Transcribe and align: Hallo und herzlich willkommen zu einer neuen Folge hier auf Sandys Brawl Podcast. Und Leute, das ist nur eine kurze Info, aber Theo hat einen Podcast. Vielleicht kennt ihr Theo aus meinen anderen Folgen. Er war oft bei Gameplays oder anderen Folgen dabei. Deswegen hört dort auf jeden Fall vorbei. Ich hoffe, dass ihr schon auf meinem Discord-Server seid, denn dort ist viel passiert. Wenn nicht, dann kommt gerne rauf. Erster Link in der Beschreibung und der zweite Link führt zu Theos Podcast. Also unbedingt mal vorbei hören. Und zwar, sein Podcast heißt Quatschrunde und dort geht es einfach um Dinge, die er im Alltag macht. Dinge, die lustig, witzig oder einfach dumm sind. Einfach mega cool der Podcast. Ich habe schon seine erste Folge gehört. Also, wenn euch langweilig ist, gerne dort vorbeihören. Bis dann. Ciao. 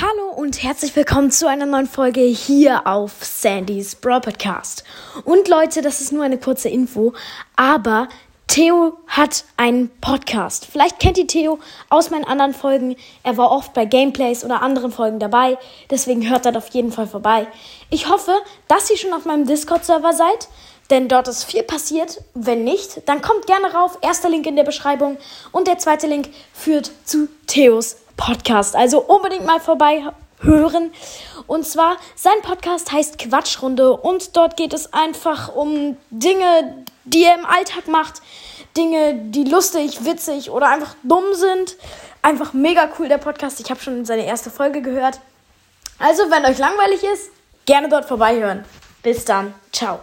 Hallo 0.00 0.30
und 0.36 0.62
herzlich 0.62 0.94
willkommen 0.94 1.32
zu 1.32 1.48
einer 1.48 1.66
neuen 1.66 1.88
Folge 1.88 2.20
hier 2.20 2.86
auf 2.86 3.14
Sandys 3.20 3.96
Brawl 3.96 4.20
Podcast. 4.20 4.84
Und 5.24 5.48
Leute, 5.48 5.82
das 5.82 6.00
ist 6.00 6.12
nur 6.12 6.22
eine 6.22 6.38
kurze 6.38 6.68
Info, 6.68 7.14
aber 7.56 8.08
Theo 8.46 8.96
hat 9.08 9.42
einen 9.56 9.90
Podcast. 10.00 10.68
Vielleicht 10.70 11.00
kennt 11.00 11.18
ihr 11.18 11.26
Theo 11.26 11.58
aus 11.88 12.10
meinen 12.10 12.22
anderen 12.26 12.54
Folgen. 12.54 12.94
Er 13.24 13.36
war 13.38 13.50
oft 13.50 13.74
bei 13.74 13.86
Gameplays 13.86 14.44
oder 14.44 14.62
anderen 14.62 14.92
Folgen 14.92 15.18
dabei. 15.18 15.58
Deswegen 15.90 16.30
hört 16.30 16.46
dort 16.46 16.56
auf 16.56 16.68
jeden 16.68 16.92
Fall 16.92 17.08
vorbei. 17.08 17.48
Ich 17.90 18.08
hoffe, 18.08 18.36
dass 18.68 18.88
ihr 18.92 18.98
schon 18.98 19.14
auf 19.14 19.24
meinem 19.24 19.46
Discord-Server 19.48 20.12
seid, 20.12 20.48
denn 20.90 21.08
dort 21.08 21.26
ist 21.26 21.42
viel 21.42 21.64
passiert. 21.64 22.22
Wenn 22.34 22.62
nicht, 22.62 23.02
dann 23.06 23.20
kommt 23.20 23.48
gerne 23.48 23.74
rauf. 23.74 23.98
Erster 24.00 24.28
Link 24.28 24.46
in 24.46 24.54
der 24.54 24.62
Beschreibung 24.62 25.18
und 25.50 25.66
der 25.66 25.78
zweite 25.78 26.06
Link 26.06 26.28
führt 26.52 26.92
zu 27.04 27.28
Theos 27.48 27.96
Podcast. 28.18 28.76
Also 28.76 29.00
unbedingt 29.00 29.46
mal 29.46 29.60
vorbei 29.60 30.04
hören. 30.40 30.92
Und 31.46 31.66
zwar, 31.66 31.96
sein 32.14 32.40
Podcast 32.42 32.92
heißt 32.92 33.16
Quatschrunde 33.18 33.96
und 33.96 34.36
dort 34.36 34.58
geht 34.58 34.74
es 34.74 34.92
einfach 34.92 35.54
um 35.54 35.96
Dinge, 36.10 36.84
die 37.04 37.24
er 37.24 37.38
im 37.38 37.46
Alltag 37.46 37.88
macht. 37.88 38.20
Dinge, 38.76 39.14
die 39.14 39.44
lustig, 39.44 40.04
witzig 40.04 40.50
oder 40.50 40.68
einfach 40.68 40.94
dumm 41.02 41.32
sind. 41.32 41.76
Einfach 42.20 42.52
mega 42.52 42.90
cool 42.98 43.08
der 43.08 43.18
Podcast. 43.18 43.60
Ich 43.60 43.70
habe 43.70 43.80
schon 43.80 44.04
seine 44.04 44.26
erste 44.26 44.50
Folge 44.50 44.82
gehört. 44.82 45.20
Also, 45.98 46.30
wenn 46.30 46.44
euch 46.44 46.58
langweilig 46.58 47.02
ist, 47.02 47.30
gerne 47.64 47.88
dort 47.88 48.04
vorbeihören. 48.04 48.64
Bis 49.02 49.24
dann. 49.24 49.54
Ciao. 49.72 50.00